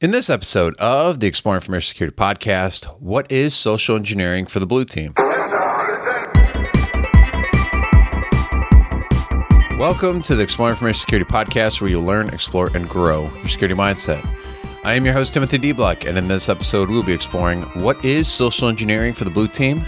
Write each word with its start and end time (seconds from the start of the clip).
In 0.00 0.12
this 0.12 0.30
episode 0.30 0.76
of 0.76 1.18
the 1.18 1.26
Explore 1.26 1.56
Information 1.56 1.88
Security 1.88 2.14
Podcast, 2.14 2.84
what 3.00 3.32
is 3.32 3.52
social 3.52 3.96
engineering 3.96 4.46
for 4.46 4.60
the 4.60 4.66
blue 4.66 4.84
team? 4.84 5.12
Welcome 9.76 10.22
to 10.22 10.36
the 10.36 10.42
Explore 10.44 10.68
Information 10.68 11.00
Security 11.00 11.28
Podcast, 11.28 11.80
where 11.80 11.90
you'll 11.90 12.04
learn, 12.04 12.28
explore, 12.28 12.70
and 12.76 12.88
grow 12.88 13.28
your 13.38 13.48
security 13.48 13.74
mindset. 13.74 14.24
I 14.84 14.92
am 14.92 15.04
your 15.04 15.14
host, 15.14 15.34
Timothy 15.34 15.58
De 15.58 15.72
Block, 15.72 16.04
and 16.04 16.16
in 16.16 16.28
this 16.28 16.48
episode, 16.48 16.88
we'll 16.88 17.02
be 17.02 17.12
exploring 17.12 17.62
what 17.62 18.04
is 18.04 18.28
social 18.28 18.68
engineering 18.68 19.14
for 19.14 19.24
the 19.24 19.30
blue 19.30 19.48
team. 19.48 19.84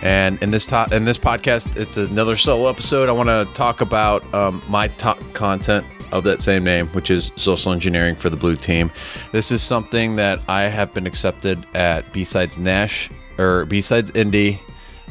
And 0.00 0.40
in 0.44 0.52
this 0.52 0.64
top, 0.64 0.92
in 0.92 1.02
this 1.02 1.18
podcast, 1.18 1.76
it's 1.76 1.96
another 1.96 2.36
solo 2.36 2.68
episode. 2.70 3.08
I 3.08 3.12
want 3.12 3.28
to 3.30 3.52
talk 3.52 3.80
about 3.80 4.32
um, 4.32 4.62
my 4.68 4.86
top 4.86 5.20
content 5.34 5.84
of 6.12 6.24
that 6.24 6.42
same 6.42 6.64
name, 6.64 6.86
which 6.88 7.10
is 7.10 7.30
social 7.36 7.72
engineering 7.72 8.14
for 8.14 8.30
the 8.30 8.36
blue 8.36 8.56
team. 8.56 8.90
This 9.32 9.50
is 9.50 9.62
something 9.62 10.16
that 10.16 10.40
I 10.48 10.62
have 10.62 10.92
been 10.94 11.06
accepted 11.06 11.58
at 11.74 12.12
B-Sides 12.12 12.58
Nash 12.58 13.10
or 13.38 13.64
B-Sides 13.64 14.10
Indy, 14.12 14.60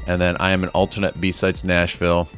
and 0.08 0.22
then 0.22 0.38
I 0.40 0.52
am 0.52 0.64
an 0.64 0.70
alternate 0.70 1.20
B-Sides 1.20 1.64
Nashville. 1.64 2.30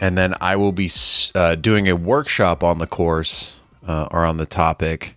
And 0.00 0.18
then 0.18 0.34
I 0.40 0.56
will 0.56 0.72
be 0.72 0.90
uh, 1.34 1.54
doing 1.54 1.88
a 1.88 1.96
workshop 1.96 2.64
on 2.64 2.78
the 2.78 2.86
course 2.86 3.54
uh, 3.86 4.08
or 4.10 4.24
on 4.24 4.36
the 4.36 4.46
topic 4.46 5.16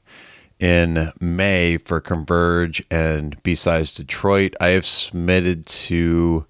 in 0.60 1.12
May 1.20 1.78
for 1.78 2.00
Converge 2.00 2.84
and 2.90 3.42
B-Sides 3.44 3.96
Detroit. 3.96 4.56
I 4.62 4.70
have 4.70 4.86
submitted 4.86 5.66
to, 5.66 6.46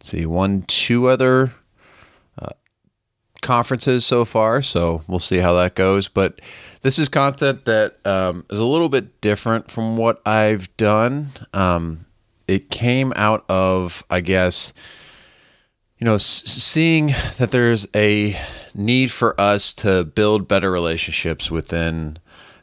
see, 0.00 0.26
one, 0.26 0.62
two 0.62 1.08
other 1.08 1.54
conferences 3.40 4.04
so 4.04 4.24
far, 4.24 4.62
so 4.62 5.02
we'll 5.06 5.18
see 5.18 5.38
how 5.38 5.54
that 5.54 5.74
goes. 5.74 6.08
But 6.08 6.40
this 6.82 6.98
is 6.98 7.08
content 7.08 7.64
that 7.64 7.96
um, 8.06 8.44
is 8.50 8.58
a 8.58 8.64
little 8.64 8.88
bit 8.88 9.20
different 9.20 9.70
from 9.70 9.96
what 9.96 10.20
I've 10.26 10.74
done. 10.76 11.30
Um, 11.52 12.06
it 12.46 12.70
came 12.70 13.12
out 13.16 13.44
of, 13.48 14.04
I 14.10 14.20
guess, 14.20 14.72
you 15.98 16.04
know, 16.04 16.14
s- 16.14 16.22
seeing 16.44 17.08
that 17.38 17.50
there's 17.50 17.86
a 17.94 18.38
need 18.74 19.10
for 19.10 19.38
us 19.40 19.72
to 19.74 20.04
build 20.04 20.48
better 20.48 20.70
relationships 20.70 21.50
within 21.50 22.18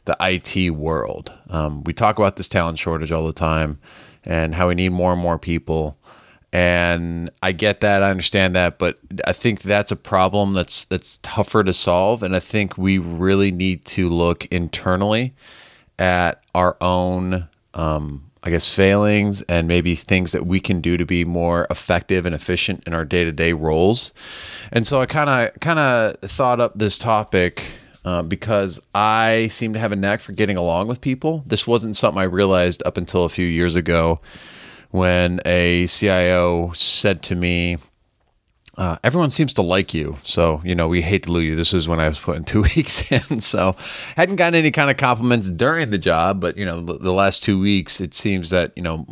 the 0.06 0.16
IT 0.20 0.70
world. 0.70 1.32
Um, 1.50 1.84
we 1.84 1.92
talk 1.92 2.18
about 2.18 2.36
this 2.36 2.48
talent 2.48 2.78
shortage 2.78 3.12
all 3.12 3.26
the 3.26 3.32
time 3.32 3.78
and 4.24 4.54
how 4.54 4.68
we 4.68 4.74
need 4.74 4.90
more 4.90 5.12
and 5.12 5.20
more 5.20 5.38
people 5.38 5.98
and 6.52 7.30
I 7.42 7.52
get 7.52 7.80
that, 7.80 8.02
I 8.02 8.10
understand 8.10 8.54
that, 8.54 8.78
but 8.78 8.98
I 9.26 9.32
think 9.32 9.62
that's 9.62 9.92
a 9.92 9.96
problem 9.96 10.54
that's 10.54 10.84
that's 10.84 11.18
tougher 11.22 11.64
to 11.64 11.72
solve, 11.72 12.22
and 12.22 12.36
I 12.36 12.40
think 12.40 12.78
we 12.78 12.98
really 12.98 13.50
need 13.50 13.84
to 13.86 14.08
look 14.08 14.46
internally 14.46 15.34
at 15.98 16.42
our 16.54 16.76
own, 16.80 17.48
um, 17.74 18.30
I 18.42 18.50
guess, 18.50 18.72
failings 18.72 19.42
and 19.42 19.66
maybe 19.66 19.94
things 19.94 20.32
that 20.32 20.46
we 20.46 20.60
can 20.60 20.80
do 20.80 20.96
to 20.96 21.04
be 21.04 21.24
more 21.24 21.66
effective 21.68 22.26
and 22.26 22.34
efficient 22.34 22.84
in 22.86 22.94
our 22.94 23.04
day 23.04 23.24
to 23.24 23.32
day 23.32 23.52
roles. 23.52 24.12
And 24.72 24.86
so 24.86 25.00
I 25.00 25.06
kind 25.06 25.28
of 25.28 25.60
kind 25.60 25.78
of 25.78 26.16
thought 26.20 26.60
up 26.60 26.72
this 26.76 26.98
topic. 26.98 27.80
Uh, 28.04 28.22
because 28.22 28.78
I 28.94 29.48
seem 29.48 29.72
to 29.72 29.80
have 29.80 29.90
a 29.90 29.96
knack 29.96 30.20
for 30.20 30.30
getting 30.30 30.56
along 30.56 30.86
with 30.86 31.00
people. 31.00 31.42
This 31.44 31.66
wasn't 31.66 31.96
something 31.96 32.20
I 32.20 32.26
realized 32.26 32.80
up 32.86 32.96
until 32.96 33.24
a 33.24 33.28
few 33.28 33.48
years 33.48 33.74
ago 33.74 34.20
when 34.96 35.40
a 35.44 35.86
CIO 35.86 36.72
said 36.72 37.22
to 37.24 37.34
me, 37.34 37.76
uh, 38.78 38.96
everyone 39.04 39.30
seems 39.30 39.52
to 39.54 39.62
like 39.62 39.94
you. 39.94 40.16
So, 40.22 40.60
you 40.64 40.74
know, 40.74 40.88
we 40.88 41.00
hate 41.00 41.24
to 41.24 41.32
lose 41.32 41.44
you. 41.44 41.56
This 41.56 41.72
was 41.72 41.88
when 41.88 42.00
I 42.00 42.08
was 42.08 42.18
putting 42.18 42.44
two 42.46 42.62
weeks 42.62 43.10
in. 43.10 43.40
So, 43.40 43.76
hadn't 44.16 44.36
gotten 44.36 44.54
any 44.54 44.70
kind 44.70 44.90
of 44.90 44.96
compliments 44.96 45.50
during 45.50 45.90
the 45.90 45.98
job, 45.98 46.40
but, 46.40 46.56
you 46.56 46.64
know, 46.64 46.82
the, 46.82 47.12
last 47.12 47.42
two 47.42 47.60
weeks, 47.60 48.00
it 48.00 48.14
seems 48.14 48.50
that, 48.50 48.72
you 48.76 48.82
know, 48.82 49.06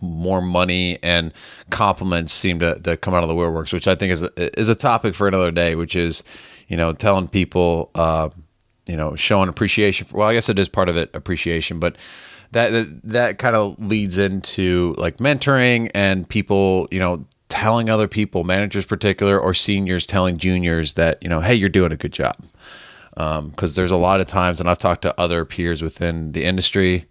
more 0.00 0.40
money 0.40 0.98
and 1.02 1.32
compliments 1.70 2.32
seem 2.32 2.58
to, 2.60 2.78
to 2.80 2.96
come 2.96 3.14
out 3.14 3.22
of 3.22 3.28
the 3.28 3.34
woodworks, 3.34 3.72
which 3.72 3.88
I 3.88 3.94
think 3.94 4.12
is 4.12 4.22
a, 4.22 4.60
is 4.60 4.68
a 4.68 4.74
topic 4.74 5.14
for 5.14 5.28
another 5.28 5.50
day, 5.50 5.74
which 5.74 5.96
is, 5.96 6.22
you 6.68 6.76
know, 6.76 6.92
telling 6.92 7.28
people, 7.28 7.90
uh, 7.94 8.30
you 8.86 8.96
know, 8.96 9.16
showing 9.16 9.48
appreciation. 9.48 10.06
For, 10.06 10.18
well, 10.18 10.28
I 10.28 10.34
guess 10.34 10.48
it 10.48 10.58
is 10.58 10.68
part 10.68 10.88
of 10.88 10.96
it, 10.96 11.10
appreciation, 11.14 11.78
but 11.78 11.96
that 12.52 12.70
that, 12.70 13.02
that 13.04 13.38
kind 13.38 13.56
of 13.56 13.78
leads 13.78 14.18
into 14.18 14.94
like 14.98 15.18
mentoring 15.18 15.90
and 15.94 16.28
people, 16.28 16.88
you 16.90 16.98
know, 16.98 17.24
telling 17.48 17.90
other 17.90 18.08
people, 18.08 18.44
managers 18.44 18.86
particular 18.86 19.38
or 19.38 19.52
seniors 19.52 20.06
telling 20.06 20.36
juniors 20.36 20.94
that, 20.94 21.22
you 21.22 21.28
know, 21.28 21.40
hey, 21.40 21.54
you're 21.54 21.68
doing 21.68 21.92
a 21.92 21.96
good 21.96 22.12
job. 22.12 22.36
Because 23.14 23.38
um, 23.38 23.74
there's 23.74 23.90
a 23.90 23.96
lot 23.96 24.20
of 24.20 24.26
times, 24.26 24.60
and 24.60 24.70
I've 24.70 24.78
talked 24.78 25.02
to 25.02 25.20
other 25.20 25.44
peers 25.44 25.82
within 25.82 26.32
the 26.32 26.44
industry 26.44 27.06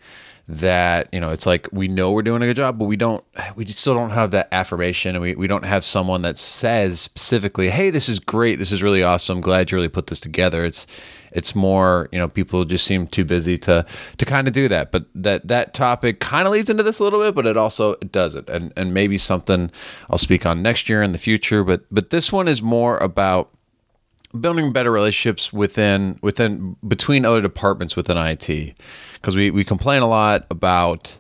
that 0.50 1.08
you 1.14 1.20
know 1.20 1.30
it's 1.30 1.46
like 1.46 1.70
we 1.72 1.88
know 1.88 2.12
we're 2.12 2.24
doing 2.24 2.42
a 2.42 2.46
good 2.48 2.56
job 2.56 2.80
but 2.80 2.86
we 2.86 2.98
don't 2.98 3.24
we 3.56 3.64
still 3.68 3.94
don't 3.94 4.10
have 4.10 4.32
that 4.32 4.48
affirmation 4.52 5.16
and 5.16 5.22
we, 5.22 5.36
we 5.36 5.46
don't 5.46 5.64
have 5.64 5.84
someone 5.84 6.24
that 6.24 6.40
says 6.40 7.00
specifically 7.00 7.70
hey 7.70 7.92
this 7.92 8.10
is 8.10 8.18
great. 8.18 8.58
This 8.58 8.72
is 8.72 8.82
really 8.82 9.04
awesome. 9.04 9.42
Glad 9.42 9.70
you 9.70 9.78
really 9.78 9.90
put 9.90 10.08
this 10.08 10.20
together. 10.20 10.66
It's 10.66 10.88
it's 11.32 11.54
more 11.54 12.10
you 12.12 12.18
know 12.18 12.28
people 12.28 12.66
just 12.66 12.86
seem 12.86 13.06
too 13.06 13.24
busy 13.24 13.60
to 13.60 13.86
to 14.18 14.26
kind 14.26 14.48
of 14.48 14.54
do 14.54 14.68
that. 14.70 14.92
But 14.92 15.06
that 15.14 15.48
that 15.48 15.76
topic 15.76 16.20
kind 16.20 16.48
of 16.48 16.54
leads 16.54 16.70
into 16.70 16.82
this 16.82 16.98
a 16.98 17.04
little 17.04 17.20
bit 17.20 17.36
but 17.36 17.46
it 17.46 17.56
also 17.56 17.92
it 18.02 18.12
doesn't. 18.12 18.50
And 18.50 18.74
and 18.76 18.92
maybe 18.92 19.20
something 19.20 19.70
i'll 20.10 20.18
speak 20.18 20.48
on 20.48 20.64
next 20.64 20.90
year 20.90 21.04
in 21.04 21.12
the 21.12 21.20
future 21.20 21.64
but 21.64 21.84
but 21.92 22.10
this 22.10 22.32
one 22.32 22.48
is 22.48 22.62
more 22.62 22.98
about 22.98 23.52
building 24.40 24.72
better 24.72 24.92
relationships 24.92 25.52
within 25.52 26.20
within 26.22 26.76
between 26.88 27.26
other 27.26 27.42
departments 27.42 27.96
within 27.96 28.18
IT 28.18 28.76
because 29.14 29.36
we, 29.36 29.52
we 29.52 29.64
complain 29.64 30.02
a 30.02 30.08
lot 30.08 30.46
about 30.52 31.18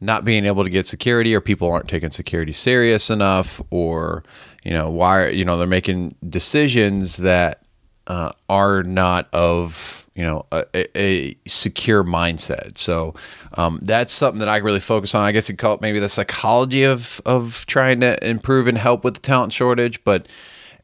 not 0.00 0.24
being 0.24 0.44
able 0.44 0.62
to 0.64 0.70
get 0.70 0.86
security 0.86 1.34
or 1.34 1.40
people 1.40 1.70
aren't 1.70 1.88
taking 1.88 2.10
security 2.10 2.52
serious 2.52 3.08
enough 3.10 3.62
or 3.70 4.22
you 4.62 4.72
know 4.72 4.90
why 4.90 5.28
you 5.28 5.44
know 5.44 5.56
they're 5.56 5.66
making 5.66 6.14
decisions 6.28 7.18
that 7.18 7.62
uh, 8.06 8.32
are 8.48 8.82
not 8.82 9.32
of 9.32 10.08
you 10.14 10.22
know 10.22 10.46
a, 10.52 10.98
a 10.98 11.36
secure 11.46 12.04
mindset. 12.04 12.78
So 12.78 13.14
um, 13.54 13.80
that's 13.82 14.12
something 14.12 14.38
that 14.40 14.48
i 14.48 14.56
really 14.58 14.80
focus 14.80 15.14
on. 15.14 15.24
I 15.24 15.32
guess 15.32 15.48
you 15.48 15.56
call 15.56 15.74
it 15.74 15.80
maybe 15.80 15.98
the 15.98 16.08
psychology 16.08 16.84
of 16.84 17.20
of 17.24 17.64
trying 17.66 18.00
to 18.00 18.26
improve 18.26 18.66
and 18.66 18.78
help 18.78 19.04
with 19.04 19.14
the 19.14 19.20
talent 19.20 19.52
shortage 19.52 20.02
but 20.04 20.28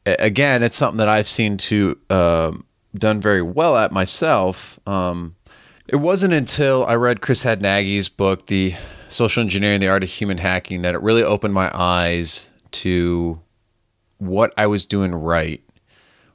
again 0.05 0.63
it's 0.63 0.75
something 0.75 0.97
that 0.97 1.09
i've 1.09 1.27
seen 1.27 1.57
to 1.57 1.97
um, 2.09 2.65
done 2.95 3.21
very 3.21 3.41
well 3.41 3.77
at 3.77 3.91
myself 3.91 4.79
um, 4.87 5.35
it 5.91 5.97
wasn't 5.97 6.33
until 6.33 6.85
I 6.85 6.95
read 6.95 7.19
Chris 7.19 7.43
Hadnagy's 7.43 8.07
book, 8.07 8.45
The 8.45 8.75
Social 9.09 9.41
Engineering, 9.41 9.81
The 9.81 9.89
Art 9.89 10.03
of 10.03 10.09
Human 10.09 10.37
Hacking, 10.37 10.83
that 10.83 10.95
it 10.95 11.01
really 11.01 11.21
opened 11.21 11.53
my 11.53 11.69
eyes 11.73 12.49
to 12.71 13.41
what 14.17 14.53
I 14.55 14.67
was 14.67 14.85
doing 14.85 15.13
right. 15.13 15.61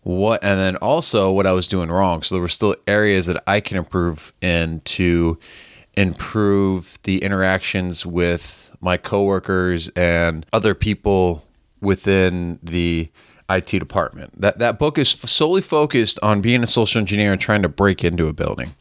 What 0.03 0.44
and 0.44 0.60
then 0.60 0.76
also 0.76 1.32
what 1.32 1.47
I 1.47 1.53
was 1.53 1.69
doing 1.69 1.88
wrong. 1.88 2.22
So 2.22 2.34
there 2.34 2.43
were 2.43 2.49
still 2.49 2.76
areas 2.87 3.26
that 3.26 3.43
I 3.47 3.60
can 3.60 3.78
improve 3.78 4.34
in 4.43 4.81
to 4.81 5.38
improve 5.97 6.99
the 7.05 7.22
interactions 7.22 8.05
with 8.05 8.76
my 8.81 8.99
coworkers 8.99 9.88
and 9.97 10.44
other 10.53 10.75
people 10.75 11.44
within 11.81 12.59
the 12.62 13.10
IT 13.49 13.67
department. 13.67 14.41
That 14.41 14.59
that 14.59 14.79
book 14.79 14.99
is 14.99 15.11
solely 15.11 15.62
focused 15.62 16.19
on 16.23 16.41
being 16.41 16.62
a 16.62 16.67
social 16.67 17.01
engineer 17.01 17.33
and 17.33 17.41
trying 17.41 17.62
to 17.62 17.69
break 17.69 18.05
into 18.05 18.29
a 18.29 18.33
building. 18.33 18.75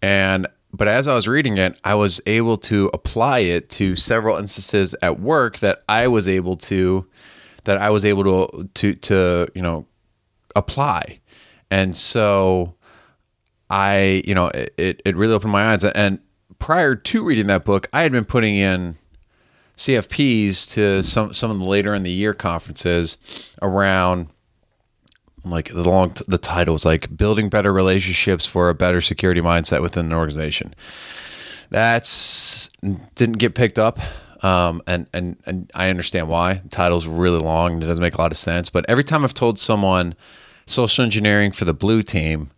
And 0.00 0.46
but 0.72 0.88
as 0.88 1.06
I 1.06 1.14
was 1.14 1.28
reading 1.28 1.58
it, 1.58 1.78
I 1.84 1.94
was 1.94 2.20
able 2.26 2.56
to 2.58 2.90
apply 2.94 3.40
it 3.40 3.68
to 3.70 3.94
several 3.94 4.38
instances 4.38 4.94
at 5.02 5.20
work 5.20 5.58
that 5.58 5.82
I 5.88 6.08
was 6.08 6.28
able 6.28 6.56
to 6.56 7.06
that 7.64 7.78
I 7.78 7.90
was 7.90 8.04
able 8.04 8.24
to 8.24 8.68
to 8.74 8.94
to 8.94 9.48
you 9.54 9.62
know 9.62 9.86
apply. 10.56 11.20
And 11.70 11.96
so 11.96 12.74
I, 13.70 14.22
you 14.26 14.34
know, 14.34 14.48
it, 14.48 15.00
it 15.04 15.16
really 15.16 15.32
opened 15.32 15.52
my 15.52 15.72
eyes. 15.72 15.82
And 15.84 16.18
prior 16.58 16.94
to 16.94 17.24
reading 17.24 17.46
that 17.46 17.64
book, 17.64 17.88
I 17.92 18.02
had 18.02 18.12
been 18.12 18.26
putting 18.26 18.54
in 18.54 18.96
CFPs 19.76 20.72
to 20.74 21.02
some 21.02 21.32
some 21.32 21.50
of 21.50 21.58
the 21.58 21.64
later 21.64 21.94
in 21.94 22.02
the 22.02 22.10
year 22.10 22.34
conferences 22.34 23.16
around 23.60 24.28
like 25.44 25.68
the 25.68 25.82
long 25.82 26.14
the 26.28 26.38
title 26.38 26.74
is 26.74 26.84
like 26.84 27.16
building 27.16 27.48
better 27.48 27.72
relationships 27.72 28.46
for 28.46 28.68
a 28.68 28.74
better 28.74 29.00
security 29.00 29.40
mindset 29.40 29.82
within 29.82 30.06
an 30.06 30.12
organization. 30.12 30.74
That's 31.70 32.68
didn't 33.14 33.38
get 33.38 33.54
picked 33.54 33.78
up. 33.78 33.98
Um, 34.44 34.82
and, 34.88 35.06
and, 35.12 35.36
and 35.46 35.70
I 35.74 35.88
understand 35.88 36.28
why. 36.28 36.54
The 36.54 36.68
title's 36.68 37.06
really 37.06 37.38
long 37.38 37.74
and 37.74 37.82
it 37.82 37.86
doesn't 37.86 38.02
make 38.02 38.14
a 38.14 38.20
lot 38.20 38.32
of 38.32 38.38
sense. 38.38 38.70
But 38.70 38.84
every 38.88 39.04
time 39.04 39.24
I've 39.24 39.34
told 39.34 39.58
someone 39.58 40.14
social 40.66 41.04
engineering 41.04 41.52
for 41.52 41.64
the 41.64 41.74
blue 41.74 42.02
team, 42.02 42.50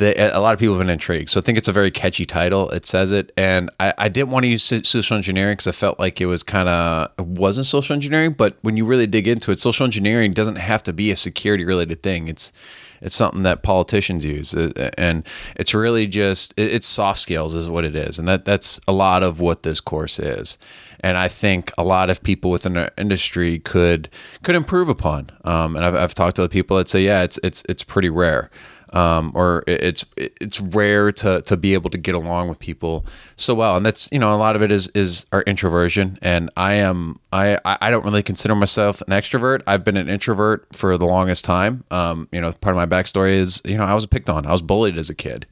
a 0.00 0.40
lot 0.40 0.54
of 0.54 0.60
people 0.60 0.74
have 0.74 0.80
been 0.80 0.90
intrigued. 0.90 1.30
So 1.30 1.40
I 1.40 1.42
think 1.42 1.58
it's 1.58 1.68
a 1.68 1.72
very 1.72 1.90
catchy 1.90 2.24
title. 2.24 2.70
It 2.70 2.86
says 2.86 3.12
it, 3.12 3.32
and 3.36 3.70
I, 3.80 3.92
I 3.98 4.08
didn't 4.08 4.30
want 4.30 4.44
to 4.44 4.48
use 4.48 4.62
social 4.62 5.16
engineering 5.16 5.54
because 5.54 5.66
I 5.66 5.72
felt 5.72 5.98
like 5.98 6.20
it 6.20 6.26
was 6.26 6.42
kind 6.42 6.68
of 6.68 7.10
it 7.18 7.26
wasn't 7.26 7.66
social 7.66 7.94
engineering. 7.94 8.32
But 8.32 8.56
when 8.62 8.76
you 8.76 8.84
really 8.86 9.06
dig 9.06 9.26
into 9.26 9.50
it, 9.50 9.58
social 9.58 9.84
engineering 9.84 10.32
doesn't 10.32 10.56
have 10.56 10.82
to 10.84 10.92
be 10.92 11.10
a 11.10 11.16
security 11.16 11.64
related 11.64 12.02
thing. 12.02 12.28
It's 12.28 12.52
It's 13.00 13.16
something 13.16 13.42
that 13.42 13.62
politicians 13.62 14.24
use, 14.24 14.54
uh, 14.54 14.90
and 14.96 15.26
it's 15.56 15.74
really 15.74 16.06
just 16.06 16.54
it's 16.56 16.86
soft 16.86 17.18
skills 17.18 17.54
is 17.54 17.68
what 17.68 17.84
it 17.84 17.96
is, 17.96 18.18
and 18.18 18.28
that 18.28 18.44
that's 18.44 18.80
a 18.86 18.92
lot 18.92 19.24
of 19.24 19.40
what 19.40 19.62
this 19.64 19.80
course 19.80 20.20
is. 20.20 20.56
And 21.00 21.18
I 21.18 21.26
think 21.26 21.72
a 21.76 21.82
lot 21.82 22.10
of 22.10 22.22
people 22.22 22.52
within 22.52 22.74
the 22.74 22.92
industry 22.96 23.58
could 23.58 24.08
could 24.44 24.54
improve 24.54 24.88
upon. 24.88 25.30
Um, 25.44 25.74
and 25.74 25.84
I've, 25.84 25.96
I've 25.96 26.14
talked 26.14 26.36
to 26.36 26.42
the 26.42 26.48
people 26.48 26.76
that 26.76 26.88
say, 26.88 27.02
yeah, 27.02 27.24
it's 27.24 27.40
it's 27.42 27.64
it's 27.68 27.82
pretty 27.82 28.08
rare 28.08 28.50
um, 28.92 29.32
or 29.34 29.64
it's 29.66 30.04
it's 30.16 30.60
rare 30.60 31.12
to 31.12 31.42
to 31.42 31.56
be 31.56 31.74
able 31.74 31.90
to 31.90 31.98
get 31.98 32.14
along 32.14 32.48
with 32.48 32.58
people 32.58 33.06
so 33.36 33.54
well, 33.54 33.76
and 33.76 33.84
that's 33.84 34.10
you 34.12 34.18
know 34.18 34.34
a 34.34 34.36
lot 34.36 34.56
of 34.56 34.62
it 34.62 34.70
is 34.70 34.88
is 34.88 35.26
our 35.32 35.42
introversion, 35.42 36.18
and 36.22 36.50
I 36.56 36.74
am 36.74 37.18
I 37.32 37.58
I 37.64 37.90
don't 37.90 38.04
really 38.04 38.22
consider 38.22 38.54
myself 38.54 39.00
an 39.02 39.08
extrovert. 39.08 39.62
I've 39.66 39.84
been 39.84 39.96
an 39.96 40.08
introvert 40.08 40.66
for 40.72 40.98
the 40.98 41.06
longest 41.06 41.44
time. 41.44 41.84
Um, 41.90 42.28
you 42.32 42.40
know, 42.40 42.52
part 42.52 42.76
of 42.76 42.76
my 42.76 42.86
backstory 42.86 43.34
is 43.34 43.62
you 43.64 43.78
know 43.78 43.84
I 43.84 43.94
was 43.94 44.06
picked 44.06 44.28
on, 44.28 44.46
I 44.46 44.52
was 44.52 44.62
bullied 44.62 44.98
as 44.98 45.08
a 45.08 45.14
kid, 45.14 45.46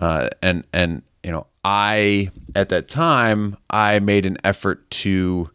uh, 0.00 0.30
and 0.42 0.64
and 0.72 1.02
you 1.22 1.30
know 1.30 1.46
I 1.64 2.30
at 2.54 2.70
that 2.70 2.88
time 2.88 3.56
I 3.68 3.98
made 3.98 4.24
an 4.24 4.38
effort 4.44 4.90
to 4.90 5.50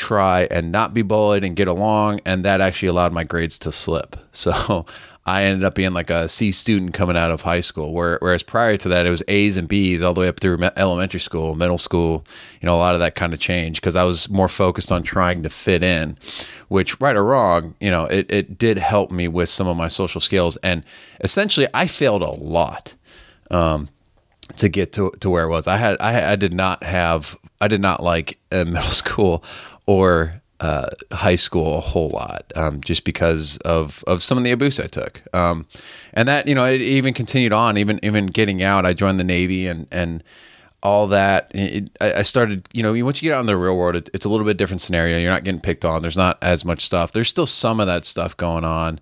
try 0.00 0.48
and 0.50 0.72
not 0.72 0.94
be 0.94 1.02
bullied 1.02 1.44
and 1.44 1.56
get 1.56 1.68
along 1.68 2.20
and 2.24 2.44
that 2.44 2.60
actually 2.60 2.88
allowed 2.88 3.12
my 3.12 3.24
grades 3.24 3.58
to 3.58 3.70
slip 3.70 4.16
so 4.32 4.86
I 5.26 5.44
ended 5.44 5.64
up 5.64 5.74
being 5.74 5.92
like 5.92 6.08
a 6.10 6.28
C 6.28 6.50
student 6.50 6.94
coming 6.94 7.16
out 7.16 7.30
of 7.30 7.42
high 7.42 7.60
school, 7.60 7.92
where, 7.92 8.16
whereas 8.20 8.42
prior 8.42 8.76
to 8.78 8.88
that, 8.88 9.06
it 9.06 9.10
was 9.10 9.22
A's 9.28 9.56
and 9.56 9.68
B's 9.68 10.02
all 10.02 10.14
the 10.14 10.22
way 10.22 10.28
up 10.28 10.40
through 10.40 10.58
elementary 10.76 11.20
school, 11.20 11.54
middle 11.54 11.78
school, 11.78 12.24
you 12.60 12.66
know, 12.66 12.74
a 12.74 12.78
lot 12.78 12.94
of 12.94 13.00
that 13.00 13.14
kind 13.14 13.34
of 13.34 13.38
change 13.38 13.80
because 13.80 13.96
I 13.96 14.04
was 14.04 14.30
more 14.30 14.48
focused 14.48 14.90
on 14.90 15.02
trying 15.02 15.42
to 15.42 15.50
fit 15.50 15.84
in, 15.84 16.16
which, 16.68 16.98
right 17.00 17.14
or 17.14 17.24
wrong, 17.24 17.74
you 17.80 17.90
know, 17.90 18.06
it, 18.06 18.26
it 18.30 18.58
did 18.58 18.78
help 18.78 19.10
me 19.10 19.28
with 19.28 19.50
some 19.50 19.68
of 19.68 19.76
my 19.76 19.88
social 19.88 20.20
skills. 20.20 20.56
And 20.58 20.84
essentially, 21.20 21.68
I 21.74 21.86
failed 21.86 22.22
a 22.22 22.30
lot. 22.30 22.94
Um, 23.50 23.88
to 24.56 24.68
get 24.68 24.92
to, 24.94 25.12
to 25.20 25.30
where 25.30 25.44
it 25.44 25.48
was, 25.48 25.68
I 25.68 25.76
had 25.76 25.96
I, 26.00 26.32
I 26.32 26.36
did 26.36 26.52
not 26.52 26.82
have 26.82 27.36
I 27.60 27.68
did 27.68 27.80
not 27.80 28.02
like 28.02 28.38
middle 28.50 28.82
school 28.82 29.44
or 29.86 30.40
uh, 30.60 30.88
high 31.12 31.36
school 31.36 31.78
a 31.78 31.80
whole 31.80 32.10
lot, 32.10 32.52
um, 32.54 32.80
just 32.82 33.04
because 33.04 33.56
of 33.58 34.04
of 34.06 34.22
some 34.22 34.36
of 34.36 34.44
the 34.44 34.50
abuse 34.50 34.78
I 34.78 34.86
took, 34.86 35.22
um, 35.34 35.66
and 36.12 36.28
that 36.28 36.46
you 36.46 36.54
know 36.54 36.66
it 36.66 36.82
even 36.82 37.14
continued 37.14 37.52
on, 37.52 37.78
even 37.78 37.98
even 38.02 38.26
getting 38.26 38.62
out. 38.62 38.84
I 38.84 38.92
joined 38.92 39.18
the 39.18 39.24
Navy 39.24 39.66
and 39.66 39.86
and 39.90 40.22
all 40.82 41.06
that. 41.08 41.50
It, 41.54 41.90
I 42.00 42.22
started, 42.22 42.68
you 42.72 42.82
know, 42.82 42.92
once 43.04 43.22
you 43.22 43.28
get 43.28 43.36
out 43.36 43.40
in 43.40 43.46
the 43.46 43.56
real 43.56 43.76
world, 43.76 43.96
it, 43.96 44.10
it's 44.14 44.24
a 44.24 44.28
little 44.28 44.46
bit 44.46 44.56
different 44.56 44.80
scenario. 44.80 45.18
You're 45.18 45.30
not 45.30 45.44
getting 45.44 45.60
picked 45.60 45.84
on. 45.84 46.02
There's 46.02 46.16
not 46.16 46.38
as 46.42 46.64
much 46.64 46.84
stuff. 46.84 47.12
There's 47.12 47.28
still 47.28 47.46
some 47.46 47.80
of 47.80 47.86
that 47.86 48.04
stuff 48.04 48.36
going 48.36 48.64
on, 48.64 49.00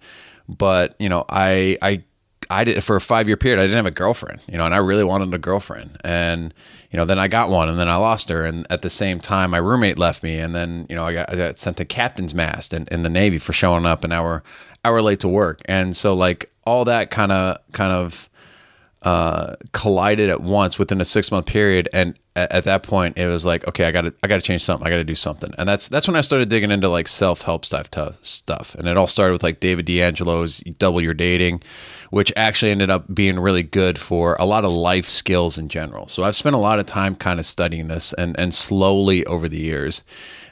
but 0.49 0.95
you 0.99 1.09
know, 1.09 1.25
I 1.29 1.77
I 1.83 2.03
I 2.51 2.65
did 2.65 2.83
for 2.83 2.97
a 2.97 3.01
five 3.01 3.29
year 3.29 3.37
period. 3.37 3.59
I 3.59 3.63
didn't 3.63 3.77
have 3.77 3.87
a 3.87 3.91
girlfriend, 3.91 4.41
you 4.49 4.57
know, 4.57 4.65
and 4.65 4.75
I 4.75 4.79
really 4.79 5.05
wanted 5.05 5.33
a 5.35 5.39
girlfriend. 5.39 5.99
And 6.03 6.55
you 6.91 6.97
know, 6.97 7.05
then 7.05 7.19
I 7.19 7.29
got 7.29 7.51
one, 7.51 7.69
and 7.69 7.79
then 7.79 7.89
I 7.89 7.97
lost 7.97 8.31
her. 8.31 8.45
And 8.45 8.67
at 8.71 8.83
the 8.83 8.91
same 8.91 9.21
time, 9.21 9.51
my 9.51 9.59
roommate 9.59 9.99
left 9.99 10.23
me, 10.23 10.39
and 10.39 10.55
then 10.55 10.87
you 10.89 10.97
know, 10.97 11.05
I 11.05 11.13
got, 11.13 11.33
I 11.33 11.37
got 11.37 11.59
sent 11.59 11.77
to 11.79 11.85
captain's 11.85 12.35
mast 12.35 12.73
in, 12.73 12.87
in 12.91 13.03
the 13.03 13.11
Navy 13.11 13.39
for 13.39 13.53
showing 13.53 13.85
up 13.85 14.05
an 14.05 14.13
hour 14.13 14.43
hour 14.85 15.03
late 15.03 15.21
to 15.21 15.29
work. 15.29 15.61
And 15.67 15.95
so, 15.95 16.15
like 16.15 16.51
all 16.65 16.85
that 16.87 17.11
kind 17.11 17.33
of 17.33 17.59
kind 17.73 17.93
of 17.93 18.29
uh, 19.03 19.55
collided 19.73 20.29
at 20.29 20.41
once 20.41 20.79
within 20.79 21.01
a 21.01 21.05
six 21.05 21.31
month 21.31 21.47
period. 21.47 21.89
And 21.93 22.19
at, 22.35 22.51
at, 22.51 22.65
that 22.65 22.83
point, 22.83 23.17
it 23.17 23.29
was 23.29 23.47
like, 23.47 23.67
okay, 23.69 23.85
I 23.85 23.91
got 23.93 24.03
to, 24.03 24.15
I 24.23 24.27
got 24.27 24.37
to 24.37 24.43
change 24.43 24.65
something. 24.65 24.87
I 24.87 24.91
got 24.91 24.97
to 24.97 25.05
do 25.05 25.15
something. 25.15 25.53
And 25.57 25.69
that's, 25.69 25.89
that's 25.89 26.09
when 26.09 26.17
I 26.17 26.21
started 26.21 26.49
digging 26.49 26.73
into 26.73 26.89
like 26.89 27.07
self 27.07 27.43
help 27.43 27.65
stuff, 27.65 27.89
stuff. 28.23 28.75
And 28.75 28.89
it 28.89 28.97
all 28.97 29.07
started 29.07 29.33
with 29.35 29.43
like 29.43 29.61
David 29.61 29.87
D'Angelo's 29.87 30.59
Double 30.79 31.01
Your 31.01 31.15
Dating, 31.15 31.63
which 32.11 32.33
actually 32.37 32.71
ended 32.71 32.91
up 32.91 33.13
being 33.13 33.39
really 33.39 33.63
good 33.63 33.99
for 33.99 34.37
a 34.39 34.45
lot 34.45 34.65
of 34.65 34.73
life 34.73 35.07
skills 35.07 35.59
in 35.59 35.69
general. 35.69 36.09
So 36.09 36.25
I've 36.25 36.37
spent 36.37 36.55
a 36.55 36.59
lot 36.59 36.79
of 36.79 36.87
time 36.87 37.15
kind 37.15 37.39
of 37.39 37.47
studying 37.47 37.89
this 37.89 38.13
and, 38.15 38.39
and 38.39 38.55
slowly 38.55 39.25
over 39.27 39.49
the 39.49 39.59
years. 39.59 40.03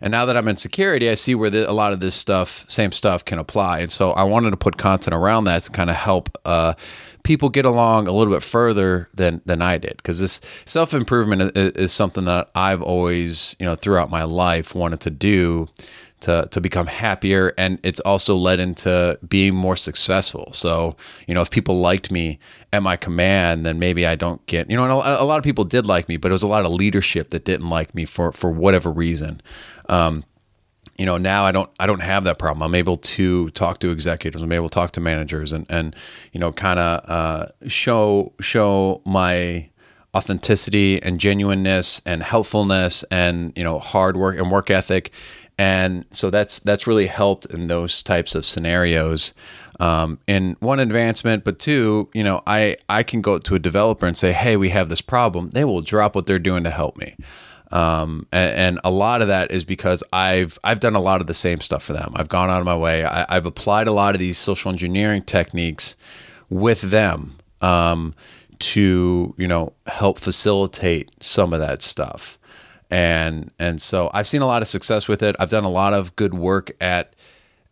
And 0.01 0.11
now 0.11 0.27
that 0.27 0.37
I'm 0.37 0.49
in 0.49 0.57
security, 0.57 1.09
I 1.09 1.15
see 1.15 1.35
where 1.35 1.51
the, 1.51 1.69
a 1.71 1.73
lot 1.73 1.93
of 1.93 2.01
this 2.01 2.15
stuff, 2.15 2.65
same 2.69 2.93
stuff, 2.93 3.25
can 3.25 3.39
apply. 3.39 3.81
And 3.81 3.91
so 3.91 4.13
I 4.13 4.25
wanted 4.25 4.51
to 4.51 4.57
put 4.57 4.77
content 4.77 5.15
around 5.15 5.45
that 5.45 5.63
to 5.63 5.73
kind 5.73 5.89
of 5.89 5.97
help 5.97 6.37
uh, 6.45 6.75
people 7.27 7.49
get 7.49 7.67
along 7.67 8.07
a 8.07 8.13
little 8.13 8.33
bit 8.33 8.43
further 8.43 9.09
than 9.15 9.43
than 9.47 9.61
I 9.61 9.79
did 9.79 9.97
because 9.97 10.21
this 10.21 10.41
self 10.65 10.95
improvement 10.95 11.57
is, 11.57 11.73
is, 11.73 11.93
something 11.93 12.25
that 12.27 12.51
I've 12.55 12.81
always 12.83 13.57
you 13.59 13.67
know 13.67 13.75
throughout 13.75 14.11
my 14.11 14.23
life 14.23 14.77
wanted 14.77 15.01
to 15.01 15.11
do 15.11 15.67
to 16.21 16.49
to 16.51 16.61
become 16.61 16.87
happier 16.87 17.53
and 17.59 17.79
it's 17.83 18.01
also 18.01 18.37
led 18.37 18.61
into 18.61 19.19
being 19.29 19.55
more 19.55 19.77
successful. 19.77 20.51
So 20.53 20.97
you 21.27 21.35
know 21.35 21.43
if 21.43 21.51
people 21.51 21.79
liked 21.79 22.11
me 22.11 22.39
at 22.73 22.83
my 22.83 22.97
command 22.97 23.67
then 23.67 23.79
maybe 23.79 24.07
I 24.07 24.15
don't 24.15 24.45
get 24.47 24.71
you 24.71 24.77
know 24.77 25.03
a, 25.03 25.23
a, 25.23 25.25
lot 25.25 25.39
of 25.39 25.45
people 25.45 25.65
did 25.65 25.87
like 25.87 26.09
me 26.09 26.17
but 26.17 26.31
it 26.31 26.33
was 26.33 26.43
a 26.43 26.49
lot 26.49 26.65
of 26.65 26.73
leadership 26.73 27.31
that 27.31 27.45
didn't 27.45 27.69
like 27.69 27.95
me 27.95 28.05
for 28.05 28.33
for 28.33 28.51
whatever 28.51 28.91
reason. 28.91 29.41
Um, 29.89 30.25
you 30.99 31.05
know 31.05 31.19
now 31.19 31.45
i 31.45 31.53
don't 31.53 31.71
i 31.79 31.87
don't 31.87 32.01
have 32.01 32.25
that 32.25 32.39
problem. 32.39 32.63
I'm 32.63 32.75
able 32.75 32.97
to 32.97 33.51
talk 33.51 33.81
to 33.81 33.91
executives. 33.91 34.43
I'm 34.43 34.53
able 34.53 34.69
to 34.69 34.75
talk 34.75 34.93
to 34.93 35.01
managers 35.01 35.53
and 35.53 35.67
and 35.69 35.95
you 36.33 36.41
know 36.41 36.53
kind 36.53 36.79
of 36.79 37.11
uh, 37.11 37.47
show 37.69 38.33
show 38.41 39.03
my 39.05 39.69
authenticity 40.17 41.03
and 41.03 41.21
genuineness 41.21 42.01
and 42.07 42.23
helpfulness 42.23 43.05
and 43.11 43.53
you 43.57 43.63
know 43.63 43.79
hard 43.79 44.17
work 44.17 44.39
and 44.39 44.51
work 44.51 44.71
ethic 44.71 45.13
and 45.59 46.05
so 46.11 46.31
that's 46.31 46.59
that's 46.61 46.87
really 46.87 47.07
helped 47.07 47.47
in 47.47 47.67
those 47.67 48.03
types 48.03 48.35
of 48.35 48.45
scenarios 48.45 49.33
um, 49.81 50.19
and 50.29 50.57
one 50.61 50.81
advancement 50.81 51.45
but 51.45 51.59
two 51.59 52.09
you 52.13 52.23
know 52.23 52.43
i 52.47 52.77
i 52.89 53.03
can 53.03 53.21
go 53.21 53.39
to 53.39 53.55
a 53.55 53.59
developer 53.59 54.07
and 54.07 54.17
say 54.17 54.33
hey 54.33 54.57
we 54.57 54.69
have 54.69 54.89
this 54.89 55.01
problem 55.01 55.51
they 55.51 55.65
will 55.65 55.81
drop 55.81 56.15
what 56.15 56.27
they're 56.27 56.39
doing 56.39 56.65
to 56.65 56.71
help 56.71 56.97
me 56.97 57.17
um, 57.73 58.27
and, 58.31 58.51
and, 58.57 58.81
a 58.85 58.91
lot 58.91 59.23
of 59.23 59.29
that 59.29 59.51
is 59.51 59.65
because 59.65 60.03
I've 60.13 60.57
I've 60.63 60.79
done 60.79 60.95
a 60.95 61.01
lot 61.01 61.21
of 61.21 61.27
the 61.27 61.35
same 61.35 61.61
stuff 61.61 61.83
for 61.83 61.95
them. 61.95 62.13
I've 62.15 62.29
gone 62.29 62.49
out 62.49 62.61
of 62.61 62.65
my 62.65 62.77
way. 62.77 63.05
I, 63.05 63.27
have 63.29 63.45
applied 63.45 63.89
a 63.89 63.93
lot 63.93 64.15
of 64.15 64.21
these 64.21 64.39
social 64.39 64.71
engineering 64.71 65.23
techniques 65.23 65.97
with 66.49 66.81
them 66.81 67.39
um, 67.61 68.15
to 68.61 69.35
you 69.37 69.49
know 69.49 69.73
help 69.89 70.21
facilitate 70.21 71.11
some 71.21 71.53
of 71.53 71.59
that 71.59 71.83
stuff. 71.83 72.39
And 72.91 73.51
and 73.59 73.81
so 73.81 74.11
I've 74.15 74.27
seen 74.27 74.43
a 74.43 74.47
lot 74.47 74.63
of 74.63 74.69
success 74.69 75.09
with 75.09 75.23
it. 75.23 75.37
I've 75.39 75.51
done 75.51 75.65
a 75.65 75.71
lot 75.71 75.93
of 75.93 76.15
good 76.17 76.35
work 76.35 76.71
at 76.81 77.15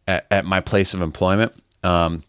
at, 0.09 0.27
at 0.31 0.45
my 0.45 0.61
place 0.61 0.95
of 0.95 1.03
employment. 1.03 1.53
Um, 1.83 2.25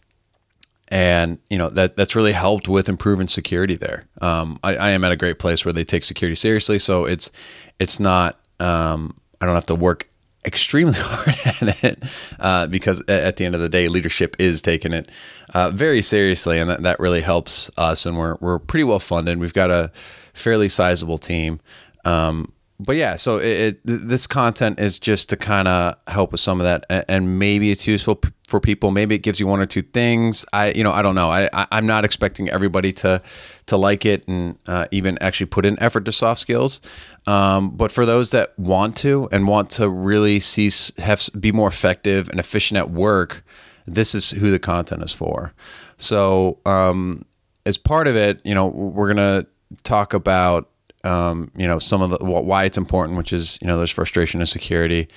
and 0.89 1.39
you 1.49 1.57
know 1.57 1.69
that 1.69 1.95
that's 1.95 2.15
really 2.15 2.31
helped 2.31 2.67
with 2.67 2.87
improving 2.87 3.27
security 3.27 3.75
there. 3.75 4.05
Um, 4.21 4.59
I, 4.63 4.75
I, 4.75 4.89
am 4.91 5.03
at 5.03 5.11
a 5.11 5.15
great 5.15 5.39
place 5.39 5.65
where 5.65 5.73
they 5.73 5.83
take 5.83 6.03
security 6.03 6.35
seriously, 6.35 6.77
so 6.77 7.05
it's 7.05 7.31
it's 7.79 7.99
not 7.99 8.39
um, 8.59 9.19
I 9.41 9.45
don't 9.45 9.55
have 9.55 9.65
to 9.67 9.75
work 9.75 10.07
extremely 10.45 10.93
hard 10.97 11.35
at 11.45 11.83
it 11.83 12.03
uh, 12.39 12.67
because 12.67 13.01
at 13.07 13.37
the 13.37 13.45
end 13.45 13.55
of 13.55 13.61
the 13.61 13.69
day, 13.69 13.87
leadership 13.87 14.35
is 14.37 14.61
taking 14.61 14.93
it 14.93 15.09
uh, 15.53 15.71
very 15.71 16.01
seriously, 16.01 16.59
and 16.59 16.69
that, 16.69 16.83
that 16.83 16.99
really 16.99 17.21
helps 17.21 17.71
us. 17.77 18.05
And 18.05 18.17
we're 18.17 18.37
we're 18.39 18.59
pretty 18.59 18.83
well 18.83 18.99
funded. 18.99 19.39
We've 19.39 19.53
got 19.53 19.71
a 19.71 19.91
fairly 20.33 20.69
sizable 20.69 21.17
team. 21.17 21.59
Um, 22.03 22.51
but 22.79 22.97
yeah, 22.97 23.15
so 23.15 23.37
it, 23.37 23.45
it, 23.45 23.79
this 23.85 24.27
content 24.27 24.79
is 24.79 24.99
just 24.99 25.29
to 25.29 25.37
kind 25.37 25.67
of 25.67 25.95
help 26.07 26.31
with 26.31 26.41
some 26.41 26.59
of 26.59 26.65
that, 26.65 27.05
and 27.09 27.39
maybe 27.39 27.71
it's 27.71 27.87
useful 27.87 28.19
for 28.47 28.59
people. 28.59 28.91
Maybe 28.91 29.15
it 29.15 29.19
gives 29.23 29.39
you 29.39 29.47
one 29.47 29.61
or 29.61 29.65
two 29.65 29.81
things. 29.81 30.45
I, 30.51 30.71
you 30.71 30.83
know, 30.83 30.91
I 30.91 31.01
don't 31.01 31.15
know. 31.15 31.31
I, 31.31 31.49
I 31.53 31.77
am 31.77 31.87
not 31.87 32.03
expecting 32.03 32.49
everybody 32.49 32.91
to 32.93 33.21
to 33.67 33.77
like 33.77 34.05
it 34.05 34.27
and 34.27 34.57
uh, 34.67 34.85
even 34.91 35.17
actually 35.21 35.47
put 35.47 35.65
in 35.65 35.81
effort 35.81 36.05
to 36.05 36.11
soft 36.11 36.41
skills. 36.41 36.81
Um, 37.27 37.71
but 37.71 37.91
for 37.91 38.05
those 38.05 38.31
that 38.31 38.57
want 38.59 38.97
to 38.97 39.29
and 39.31 39.47
want 39.47 39.69
to 39.71 39.89
really 39.89 40.39
see 40.39 40.69
have 41.01 41.27
be 41.39 41.51
more 41.51 41.69
effective 41.69 42.29
and 42.29 42.39
efficient 42.39 42.77
at 42.77 42.91
work, 42.91 43.43
this 43.87 44.13
is 44.13 44.31
who 44.31 44.51
the 44.51 44.59
content 44.59 45.01
is 45.01 45.13
for. 45.13 45.53
So 45.97 46.59
um, 46.65 47.25
as 47.65 47.77
part 47.77 48.07
of 48.07 48.15
it, 48.15 48.41
you 48.43 48.53
know, 48.53 48.67
we're 48.67 49.07
gonna 49.07 49.45
talk 49.83 50.13
about 50.13 50.69
um, 51.05 51.51
you 51.55 51.67
know, 51.67 51.79
some 51.79 52.01
of 52.01 52.09
the 52.11 52.17
why 52.23 52.63
it's 52.63 52.77
important, 52.77 53.17
which 53.17 53.31
is 53.31 53.59
you 53.61 53.67
know, 53.67 53.77
there's 53.77 53.91
frustration 53.91 54.39
and 54.39 54.49
security. 54.49 55.07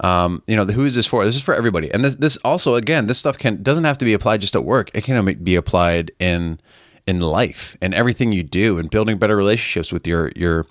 Um, 0.00 0.42
you 0.48 0.56
know, 0.56 0.64
who 0.64 0.84
is 0.84 0.96
this 0.96 1.06
for? 1.06 1.24
This 1.24 1.36
is 1.36 1.42
for 1.42 1.54
everybody, 1.54 1.92
and 1.92 2.04
this 2.04 2.16
this 2.16 2.36
also 2.38 2.74
again, 2.74 3.06
this 3.06 3.18
stuff 3.18 3.38
can 3.38 3.62
doesn't 3.62 3.84
have 3.84 3.98
to 3.98 4.04
be 4.04 4.12
applied 4.12 4.40
just 4.40 4.56
at 4.56 4.64
work. 4.64 4.90
It 4.94 5.04
can 5.04 5.24
be 5.44 5.54
applied 5.54 6.10
in 6.18 6.58
in 7.06 7.20
life 7.20 7.76
and 7.80 7.94
everything 7.94 8.32
you 8.32 8.42
do, 8.42 8.78
and 8.78 8.90
building 8.90 9.18
better 9.18 9.36
relationships 9.36 9.92
with 9.92 10.06
your 10.06 10.32
your 10.34 10.66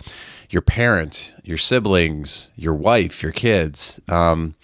your 0.49 0.61
parents, 0.61 1.35
your 1.43 1.57
siblings, 1.57 2.51
your 2.55 2.73
wife, 2.73 3.23
your 3.23 3.31
kids. 3.31 3.99
Um, 4.09 4.55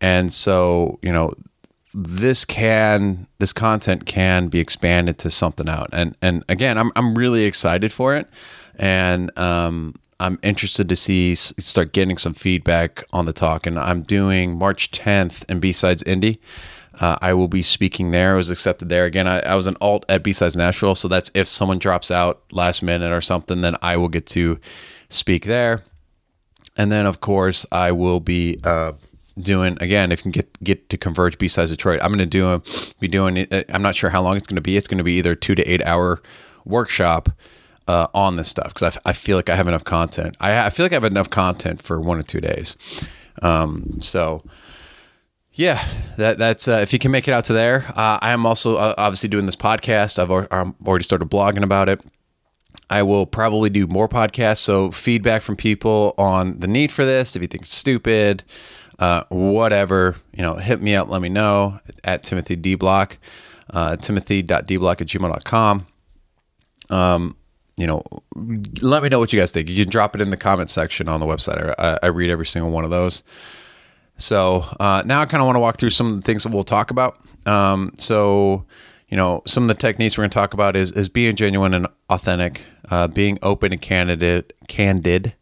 and 0.00 0.32
so, 0.32 0.98
you 1.00 1.12
know, 1.12 1.32
this 1.94 2.44
can 2.44 3.26
this 3.38 3.52
content 3.52 4.06
can 4.06 4.48
be 4.48 4.58
expanded 4.58 5.18
to 5.18 5.30
something 5.30 5.68
out. 5.68 5.90
And 5.92 6.16
and 6.20 6.44
again, 6.48 6.76
I'm 6.76 6.90
I'm 6.96 7.16
really 7.16 7.44
excited 7.44 7.92
for 7.92 8.16
it 8.16 8.28
and 8.78 9.36
um, 9.38 9.94
I'm 10.20 10.38
interested 10.42 10.88
to 10.88 10.96
see 10.96 11.34
start 11.34 11.92
getting 11.92 12.16
some 12.16 12.34
feedback 12.34 13.04
on 13.12 13.24
the 13.26 13.32
talk. 13.32 13.66
And 13.66 13.78
I'm 13.78 14.02
doing 14.02 14.56
March 14.56 14.90
10th 14.92 15.50
in 15.50 15.58
B-Sides 15.58 16.04
Indy. 16.04 16.40
uh, 17.00 17.16
I 17.20 17.34
will 17.34 17.48
be 17.48 17.62
speaking 17.62 18.12
there. 18.12 18.34
I 18.34 18.36
was 18.36 18.50
accepted 18.50 18.88
there 18.88 19.04
again. 19.04 19.26
I, 19.26 19.40
I 19.40 19.54
was 19.54 19.66
an 19.66 19.76
alt 19.80 20.04
at 20.08 20.22
B 20.22 20.32
Sides 20.32 20.54
Nashville, 20.56 20.94
so 20.94 21.08
that's 21.08 21.30
if 21.34 21.48
someone 21.48 21.78
drops 21.78 22.10
out 22.10 22.42
last 22.52 22.82
minute 22.82 23.12
or 23.12 23.20
something, 23.20 23.62
then 23.62 23.76
I 23.82 23.96
will 23.96 24.08
get 24.08 24.26
to 24.28 24.60
speak 25.08 25.44
there. 25.46 25.82
And 26.76 26.92
then, 26.92 27.06
of 27.06 27.20
course, 27.20 27.66
I 27.72 27.92
will 27.92 28.20
be 28.20 28.58
uh, 28.62 28.92
doing 29.38 29.76
again. 29.80 30.12
If 30.12 30.20
you 30.20 30.22
can 30.24 30.32
get 30.32 30.62
get 30.62 30.88
to 30.90 30.96
Converge 30.96 31.36
B 31.38 31.48
Sides 31.48 31.70
Detroit, 31.70 32.00
I'm 32.02 32.12
going 32.12 32.18
to 32.18 32.26
do 32.26 32.62
be 33.00 33.08
doing. 33.08 33.46
I'm 33.70 33.82
not 33.82 33.96
sure 33.96 34.10
how 34.10 34.22
long 34.22 34.36
it's 34.36 34.46
going 34.46 34.56
to 34.56 34.62
be. 34.62 34.76
It's 34.76 34.88
going 34.88 34.98
to 34.98 35.04
be 35.04 35.14
either 35.14 35.34
two 35.34 35.54
to 35.54 35.62
eight 35.64 35.82
hour 35.82 36.22
workshop 36.64 37.30
uh, 37.88 38.06
on 38.14 38.36
this 38.36 38.48
stuff 38.48 38.74
because 38.74 38.98
I, 39.04 39.12
feel 39.12 39.36
like 39.36 39.50
I 39.50 39.56
have 39.56 39.68
enough 39.68 39.84
content. 39.84 40.36
I, 40.40 40.66
I, 40.66 40.70
feel 40.70 40.84
like 40.84 40.92
I 40.92 40.96
have 40.96 41.04
enough 41.04 41.30
content 41.30 41.82
for 41.82 42.00
one 42.00 42.18
or 42.18 42.22
two 42.22 42.40
days. 42.40 42.76
Um, 43.42 44.00
so 44.00 44.44
yeah, 45.52 45.84
that 46.16 46.38
that's 46.38 46.68
uh, 46.68 46.78
if 46.82 46.92
you 46.92 46.98
can 46.98 47.10
make 47.10 47.28
it 47.28 47.32
out 47.32 47.44
to 47.46 47.52
there. 47.52 47.84
Uh, 47.94 48.18
I 48.22 48.30
am 48.30 48.46
also 48.46 48.76
uh, 48.76 48.94
obviously 48.96 49.28
doing 49.28 49.46
this 49.46 49.56
podcast. 49.56 50.18
I've 50.18 50.30
already 50.30 51.04
started 51.04 51.28
blogging 51.28 51.62
about 51.62 51.88
it. 51.88 52.00
I 52.88 53.02
will 53.02 53.26
probably 53.26 53.70
do 53.70 53.86
more 53.86 54.08
podcasts. 54.08 54.58
So 54.58 54.90
feedback 54.90 55.42
from 55.42 55.56
people 55.56 56.14
on 56.18 56.60
the 56.60 56.66
need 56.66 56.92
for 56.92 57.04
this. 57.04 57.36
If 57.36 57.42
you 57.42 57.48
think 57.48 57.62
it's 57.62 57.74
stupid, 57.74 58.44
uh, 58.98 59.24
whatever, 59.28 60.16
you 60.32 60.42
know, 60.42 60.54
hit 60.54 60.82
me 60.82 60.94
up. 60.94 61.08
Let 61.08 61.22
me 61.22 61.28
know 61.28 61.80
at 62.04 62.22
Timothy 62.22 62.56
De 62.56 62.74
Block, 62.74 63.18
uh, 63.70 63.96
timothy.deblock 63.96 65.00
at 65.00 65.06
gmail.com. 65.06 65.86
Um, 66.90 67.36
you 67.82 67.88
know, 67.88 68.04
let 68.80 69.02
me 69.02 69.08
know 69.08 69.18
what 69.18 69.32
you 69.32 69.40
guys 69.40 69.50
think. 69.50 69.68
You 69.68 69.84
can 69.84 69.90
drop 69.90 70.14
it 70.14 70.22
in 70.22 70.30
the 70.30 70.36
comment 70.36 70.70
section 70.70 71.08
on 71.08 71.18
the 71.18 71.26
website. 71.26 71.74
I, 71.80 71.98
I 72.00 72.06
read 72.06 72.30
every 72.30 72.46
single 72.46 72.70
one 72.70 72.84
of 72.84 72.90
those. 72.90 73.24
So 74.18 74.64
uh, 74.78 75.02
now 75.04 75.20
I 75.20 75.26
kind 75.26 75.42
of 75.42 75.46
want 75.46 75.56
to 75.56 75.60
walk 75.60 75.78
through 75.78 75.90
some 75.90 76.12
of 76.12 76.16
the 76.20 76.22
things 76.22 76.44
that 76.44 76.52
we'll 76.52 76.62
talk 76.62 76.92
about. 76.92 77.18
Um, 77.44 77.92
so, 77.98 78.64
you 79.08 79.16
know, 79.16 79.42
some 79.48 79.64
of 79.64 79.68
the 79.68 79.74
techniques 79.74 80.16
we're 80.16 80.22
going 80.22 80.30
to 80.30 80.34
talk 80.34 80.54
about 80.54 80.76
is, 80.76 80.92
is 80.92 81.08
being 81.08 81.34
genuine 81.34 81.74
and 81.74 81.88
authentic, 82.08 82.64
uh, 82.88 83.08
being 83.08 83.36
open 83.42 83.72
and 83.72 83.82
candid, 83.82 84.52
candid, 84.68 85.34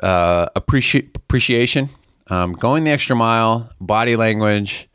uh, 0.00 0.46
appreci- 0.56 1.14
appreciation, 1.14 1.90
um, 2.28 2.54
going 2.54 2.84
the 2.84 2.90
extra 2.90 3.14
mile, 3.14 3.70
body 3.82 4.16
language, 4.16 4.88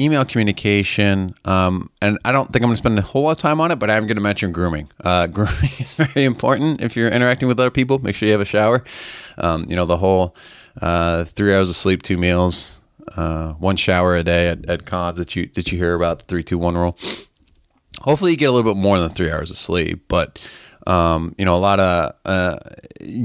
email 0.00 0.24
communication, 0.24 1.34
um, 1.44 1.90
and 2.00 2.18
I 2.24 2.32
don't 2.32 2.52
think 2.52 2.62
I'm 2.62 2.68
going 2.68 2.74
to 2.74 2.76
spend 2.76 2.98
a 2.98 3.02
whole 3.02 3.22
lot 3.22 3.32
of 3.32 3.36
time 3.36 3.60
on 3.60 3.70
it, 3.70 3.76
but 3.76 3.90
I'm 3.90 4.06
going 4.06 4.16
to 4.16 4.22
mention 4.22 4.52
grooming. 4.52 4.90
Uh, 5.04 5.26
grooming 5.28 5.70
is 5.78 5.94
very 5.94 6.24
important 6.24 6.80
if 6.80 6.96
you're 6.96 7.10
interacting 7.10 7.48
with 7.48 7.60
other 7.60 7.70
people. 7.70 7.98
Make 7.98 8.14
sure 8.14 8.26
you 8.26 8.32
have 8.32 8.40
a 8.40 8.46
shower. 8.46 8.84
Um, 9.38 9.66
you 9.68 9.76
know, 9.76 9.86
the 9.86 9.96
whole 9.96 10.34
uh, 10.80 11.24
three 11.24 11.54
hours 11.54 11.70
of 11.70 11.76
sleep, 11.76 12.02
two 12.02 12.18
meals, 12.18 12.80
uh, 13.16 13.52
one 13.54 13.76
shower 13.76 14.16
a 14.16 14.24
day 14.24 14.48
at, 14.48 14.68
at 14.68 14.86
cons 14.86 15.18
that 15.18 15.34
you 15.36 15.46
that 15.54 15.70
you 15.72 15.78
hear 15.78 15.94
about 15.94 16.20
the 16.20 16.24
three 16.26 16.42
two 16.42 16.58
one 16.58 16.76
rule. 16.76 16.96
Hopefully, 18.02 18.30
you 18.30 18.36
get 18.36 18.46
a 18.46 18.52
little 18.52 18.74
bit 18.74 18.80
more 18.80 18.98
than 18.98 19.10
three 19.10 19.30
hours 19.30 19.50
of 19.50 19.58
sleep, 19.58 20.04
but 20.08 20.38
um, 20.90 21.36
you 21.38 21.44
know, 21.44 21.54
a 21.54 21.58
lot 21.58 21.78
of 21.78 22.14
uh, 22.24 22.58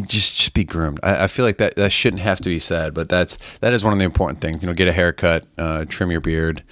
just 0.05 0.35
just 0.35 0.53
be 0.53 0.63
groomed. 0.63 0.99
I, 1.01 1.23
I, 1.23 1.27
feel 1.27 1.45
like 1.45 1.57
that 1.57 1.75
that 1.77 1.91
shouldn't 1.91 2.21
have 2.21 2.39
to 2.41 2.49
be 2.49 2.59
said, 2.59 2.93
but 2.93 3.09
that's 3.09 3.39
that 3.61 3.73
is 3.73 3.83
one 3.83 3.91
of 3.91 3.97
the 3.97 4.05
important 4.05 4.39
things. 4.39 4.61
You 4.61 4.67
know, 4.67 4.73
get 4.75 4.87
a 4.87 4.93
haircut, 4.93 5.47
uh, 5.57 5.85
trim 5.89 6.11
your 6.11 6.21
beard, 6.21 6.63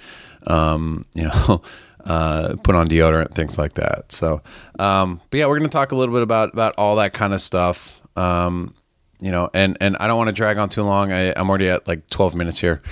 um, 0.46 1.04
you 1.12 1.24
know, 1.24 1.62
uh, 2.04 2.54
put 2.62 2.76
on 2.76 2.86
deodorant, 2.86 3.34
things 3.34 3.58
like 3.58 3.74
that. 3.74 4.12
So, 4.12 4.40
um, 4.78 5.20
but 5.30 5.38
yeah, 5.38 5.46
we're 5.46 5.58
going 5.58 5.68
to 5.68 5.72
talk 5.72 5.90
a 5.90 5.96
little 5.96 6.14
bit 6.14 6.22
about 6.22 6.52
about 6.52 6.76
all 6.78 6.94
that 6.96 7.12
kind 7.12 7.34
of 7.34 7.40
stuff. 7.40 8.00
Um, 8.16 8.72
you 9.18 9.32
know, 9.32 9.50
and 9.52 9.76
and 9.80 9.96
I 9.96 10.06
don't 10.06 10.16
want 10.16 10.28
to 10.28 10.34
drag 10.34 10.58
on 10.58 10.68
too 10.68 10.84
long. 10.84 11.10
I, 11.10 11.32
I'm 11.36 11.48
already 11.48 11.68
at 11.70 11.88
like 11.88 12.08
12 12.08 12.36
minutes 12.36 12.60
here, 12.60 12.82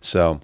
so. 0.00 0.40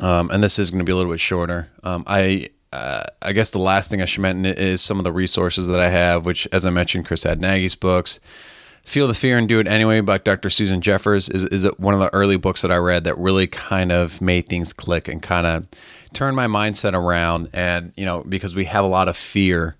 Um, 0.00 0.30
and 0.30 0.44
this 0.44 0.60
is 0.60 0.70
going 0.70 0.78
to 0.78 0.84
be 0.84 0.92
a 0.92 0.94
little 0.94 1.10
bit 1.10 1.18
shorter. 1.18 1.68
Um, 1.82 2.04
I 2.06 2.50
uh, 2.72 3.04
I 3.22 3.32
guess 3.32 3.50
the 3.50 3.58
last 3.58 3.90
thing 3.90 4.02
I 4.02 4.04
should 4.04 4.20
mention 4.20 4.46
is 4.46 4.80
some 4.80 4.98
of 4.98 5.04
the 5.04 5.12
resources 5.12 5.66
that 5.68 5.80
I 5.80 5.88
have, 5.88 6.26
which, 6.26 6.46
as 6.52 6.66
I 6.66 6.70
mentioned, 6.70 7.06
Chris 7.06 7.24
Hadnagy's 7.24 7.74
books. 7.74 8.20
Feel 8.84 9.06
the 9.06 9.14
Fear 9.14 9.36
and 9.36 9.48
Do 9.48 9.58
It 9.58 9.66
Anyway 9.66 10.00
by 10.00 10.16
Dr. 10.16 10.48
Susan 10.48 10.80
Jeffers 10.80 11.28
is, 11.28 11.44
is 11.46 11.64
one 11.76 11.92
of 11.92 12.00
the 12.00 12.12
early 12.14 12.38
books 12.38 12.62
that 12.62 12.72
I 12.72 12.76
read 12.76 13.04
that 13.04 13.18
really 13.18 13.46
kind 13.46 13.92
of 13.92 14.22
made 14.22 14.48
things 14.48 14.72
click 14.72 15.08
and 15.08 15.22
kind 15.22 15.46
of 15.46 15.66
turned 16.14 16.36
my 16.36 16.46
mindset 16.46 16.94
around. 16.94 17.50
And, 17.52 17.92
you 17.96 18.06
know, 18.06 18.22
because 18.26 18.56
we 18.56 18.64
have 18.64 18.84
a 18.84 18.88
lot 18.88 19.08
of 19.08 19.16
fear 19.16 19.76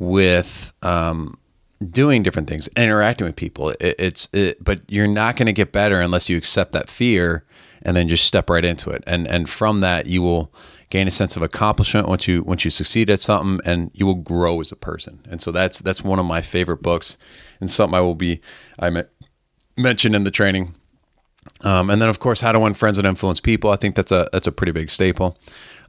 with 0.00 0.74
um, 0.82 1.38
doing 1.80 2.24
different 2.24 2.48
things, 2.48 2.68
interacting 2.76 3.26
with 3.26 3.36
people. 3.36 3.70
It, 3.70 3.94
it's, 4.00 4.28
it, 4.32 4.62
but 4.62 4.80
you're 4.88 5.06
not 5.06 5.36
going 5.36 5.46
to 5.46 5.52
get 5.52 5.70
better 5.70 6.00
unless 6.00 6.28
you 6.28 6.36
accept 6.36 6.72
that 6.72 6.88
fear 6.88 7.44
and 7.82 7.96
then 7.96 8.08
just 8.08 8.24
step 8.24 8.50
right 8.50 8.64
into 8.64 8.90
it. 8.90 9.04
And, 9.06 9.28
and 9.28 9.48
from 9.48 9.80
that, 9.80 10.06
you 10.06 10.22
will 10.22 10.52
gain 10.90 11.08
a 11.08 11.10
sense 11.10 11.36
of 11.36 11.42
accomplishment 11.42 12.08
once 12.08 12.26
you 12.28 12.42
once 12.42 12.64
you 12.64 12.70
succeed 12.70 13.08
at 13.08 13.20
something 13.20 13.60
and 13.64 13.90
you 13.94 14.04
will 14.04 14.14
grow 14.14 14.60
as 14.60 14.70
a 14.70 14.76
person 14.76 15.20
and 15.30 15.40
so 15.40 15.50
that's 15.50 15.80
that's 15.80 16.02
one 16.02 16.18
of 16.18 16.26
my 16.26 16.42
favorite 16.42 16.82
books 16.82 17.16
and 17.60 17.70
something 17.70 17.96
i 17.96 18.00
will 18.00 18.14
be 18.14 18.40
i 18.78 19.04
mentioned 19.76 20.14
in 20.14 20.24
the 20.24 20.30
training 20.30 20.74
um, 21.62 21.88
and 21.88 22.02
then 22.02 22.08
of 22.08 22.18
course 22.18 22.40
how 22.40 22.52
to 22.52 22.60
win 22.60 22.74
friends 22.74 22.98
and 22.98 23.06
influence 23.06 23.40
people 23.40 23.70
i 23.70 23.76
think 23.76 23.94
that's 23.94 24.12
a 24.12 24.28
that's 24.32 24.46
a 24.46 24.52
pretty 24.52 24.72
big 24.72 24.90
staple 24.90 25.38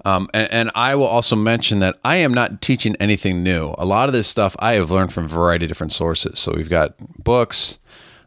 um, 0.03 0.29
and, 0.33 0.51
and, 0.51 0.71
I 0.73 0.95
will 0.95 1.05
also 1.05 1.35
mention 1.35 1.79
that 1.79 1.97
I 2.03 2.15
am 2.17 2.33
not 2.33 2.59
teaching 2.61 2.95
anything 2.99 3.43
new. 3.43 3.75
A 3.77 3.85
lot 3.85 4.09
of 4.09 4.13
this 4.13 4.27
stuff 4.27 4.55
I 4.57 4.73
have 4.73 4.89
learned 4.89 5.13
from 5.13 5.25
a 5.25 5.27
variety 5.27 5.65
of 5.65 5.69
different 5.69 5.91
sources. 5.91 6.39
So 6.39 6.53
we've 6.55 6.69
got 6.69 6.95
books, 7.23 7.77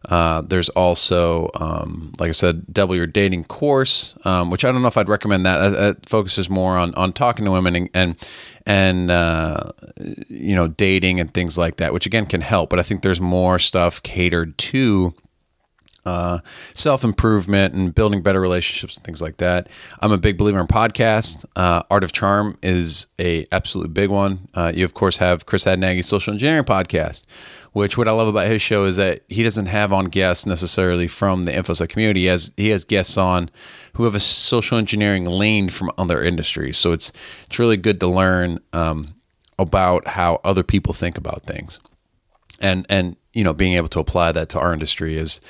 uh, 0.06 0.42
there's 0.42 0.68
also, 0.70 1.50
um, 1.54 2.12
like 2.18 2.28
I 2.28 2.32
said, 2.32 2.72
Double 2.72 2.94
Your 2.94 3.06
Dating 3.06 3.44
course, 3.44 4.14
um, 4.24 4.50
which 4.50 4.64
I 4.64 4.70
don't 4.70 4.82
know 4.82 4.88
if 4.88 4.98
I'd 4.98 5.08
recommend 5.08 5.46
that. 5.46 5.72
It 5.72 6.08
focuses 6.08 6.50
more 6.50 6.76
on, 6.76 6.94
on 6.94 7.12
talking 7.12 7.44
to 7.44 7.50
women 7.50 7.76
and 7.76 7.90
and, 7.94 8.16
and 8.66 9.10
uh, 9.10 9.70
you 10.28 10.54
know 10.54 10.68
dating 10.68 11.20
and 11.20 11.32
things 11.32 11.56
like 11.56 11.76
that, 11.76 11.92
which 11.92 12.06
again 12.06 12.26
can 12.26 12.40
help. 12.40 12.70
But 12.70 12.78
I 12.78 12.82
think 12.82 13.02
there's 13.02 13.20
more 13.20 13.58
stuff 13.58 14.02
catered 14.02 14.56
to 14.58 15.14
uh, 16.06 16.38
self 16.74 17.04
improvement 17.04 17.74
and 17.74 17.94
building 17.94 18.22
better 18.22 18.40
relationships 18.40 18.96
and 18.96 19.04
things 19.04 19.22
like 19.22 19.38
that. 19.38 19.68
I'm 20.00 20.12
a 20.12 20.18
big 20.18 20.36
believer 20.36 20.60
in 20.60 20.66
podcasts. 20.66 21.44
Uh, 21.56 21.82
Art 21.90 22.04
of 22.04 22.12
Charm 22.12 22.58
is 22.62 23.06
a 23.18 23.46
absolute 23.52 23.94
big 23.94 24.10
one. 24.10 24.48
Uh, 24.54 24.72
you 24.74 24.84
of 24.84 24.94
course 24.94 25.16
have 25.18 25.46
Chris 25.46 25.64
Hadnagy's 25.64 26.06
Social 26.06 26.32
Engineering 26.32 26.64
podcast, 26.64 27.26
which 27.72 27.96
what 27.96 28.08
I 28.08 28.12
love 28.12 28.28
about 28.28 28.46
his 28.46 28.62
show 28.62 28.84
is 28.84 28.96
that 28.96 29.22
he 29.28 29.42
doesn't 29.42 29.66
have 29.66 29.92
on 29.92 30.06
guests 30.06 30.46
necessarily 30.46 31.08
from 31.08 31.44
the 31.44 31.52
InfoSec 31.52 31.88
community. 31.88 32.20
He 32.20 32.26
has 32.26 32.52
he 32.56 32.68
has 32.68 32.84
guests 32.84 33.16
on 33.16 33.50
who 33.94 34.04
have 34.04 34.14
a 34.14 34.20
social 34.20 34.76
engineering 34.78 35.24
lane 35.24 35.68
from 35.68 35.90
other 35.96 36.22
industries. 36.22 36.76
So 36.76 36.92
it's 36.92 37.12
it's 37.46 37.58
really 37.58 37.76
good 37.76 38.00
to 38.00 38.06
learn 38.06 38.60
um, 38.72 39.14
about 39.58 40.08
how 40.08 40.40
other 40.44 40.62
people 40.62 40.92
think 40.92 41.16
about 41.16 41.44
things, 41.44 41.80
and 42.60 42.84
and 42.88 43.16
you 43.34 43.44
know 43.44 43.52
being 43.52 43.74
able 43.74 43.88
to 43.88 43.98
apply 44.00 44.32
that 44.32 44.48
to 44.50 44.58
our 44.58 44.72
industry 44.72 45.18
is 45.18 45.40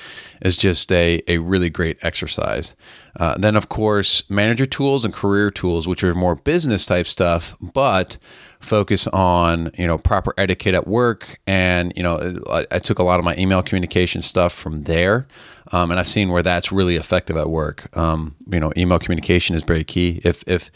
is 0.41 0.57
just 0.57 0.91
a 0.91 1.21
a 1.27 1.37
really 1.37 1.69
great 1.69 1.97
exercise. 2.01 2.75
Uh, 3.17 3.35
then 3.37 3.55
of 3.55 3.69
course 3.69 4.29
manager 4.29 4.65
tools 4.65 5.05
and 5.05 5.13
career 5.13 5.49
tools, 5.49 5.87
which 5.87 6.03
are 6.03 6.13
more 6.13 6.35
business 6.35 6.85
type 6.85 7.07
stuff, 7.07 7.55
but 7.61 8.17
focus 8.59 9.07
on 9.07 9.71
you 9.77 9.87
know 9.87 9.97
proper 9.97 10.33
etiquette 10.37 10.75
at 10.75 10.87
work. 10.87 11.39
And 11.47 11.93
you 11.95 12.03
know 12.03 12.41
I, 12.49 12.65
I 12.71 12.79
took 12.79 12.99
a 12.99 13.03
lot 13.03 13.19
of 13.19 13.25
my 13.25 13.35
email 13.37 13.63
communication 13.63 14.21
stuff 14.21 14.51
from 14.51 14.83
there 14.83 15.27
um, 15.71 15.91
and 15.91 15.99
I've 15.99 16.07
seen 16.07 16.29
where 16.29 16.43
that's 16.43 16.71
really 16.71 16.95
effective 16.95 17.37
at 17.37 17.49
work. 17.49 17.95
Um, 17.97 18.35
you 18.49 18.59
know 18.59 18.71
email 18.77 18.99
communication 18.99 19.55
is 19.55 19.63
very 19.63 19.83
key. 19.83 20.21
If 20.23 20.43
if 20.47 20.69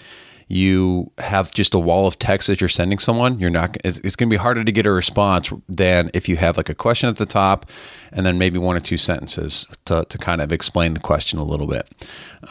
you 0.50 1.10
have 1.20 1.54
just 1.54 1.76
a 1.76 1.80
wall 1.80 2.08
of 2.08 2.18
text 2.18 2.48
that 2.48 2.60
you're 2.60 2.68
sending 2.68 2.98
someone 2.98 3.40
you're 3.40 3.50
not 3.50 3.78
it's, 3.84 4.00
it's 4.00 4.16
going 4.16 4.28
to 4.28 4.34
be 4.34 4.38
harder 4.38 4.64
to 4.64 4.72
get 4.72 4.86
a 4.86 4.92
response 4.92 5.54
than 5.70 6.10
if 6.14 6.28
you 6.28 6.36
have 6.36 6.58
like 6.58 6.70
a 6.70 6.76
question 6.76 7.08
at 7.08 7.16
the 7.18 7.26
top 7.26 7.70
and 8.12 8.26
then 8.26 8.38
maybe 8.38 8.58
one 8.58 8.76
or 8.76 8.80
two 8.80 8.98
sentences 8.98 9.66
to, 9.86 10.04
to 10.10 10.18
kind 10.18 10.42
of 10.42 10.52
explain 10.52 10.96
the 10.96 11.00
question 11.00 11.40
a 11.40 11.44
little 11.44 11.68
bit. 11.68 11.88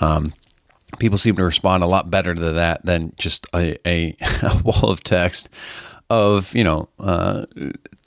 Um, 0.01 0.33
people 0.99 1.19
seem 1.19 1.37
to 1.37 1.45
respond 1.45 1.83
a 1.83 1.87
lot 1.87 2.11
better 2.11 2.35
to 2.35 2.53
that 2.53 2.85
than 2.87 3.13
just 3.19 3.47
a, 3.55 3.77
a, 3.87 4.17
a 4.43 4.63
wall 4.65 4.91
of 4.91 5.03
text 5.03 5.49
of 6.11 6.55
you 6.55 6.65
know 6.65 6.89
uh, 7.01 7.45